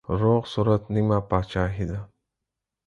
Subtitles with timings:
[0.21, 1.99] روغ صورت نيمه پاچاهي ده.